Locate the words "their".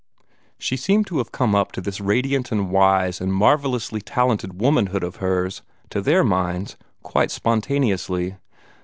6.01-6.23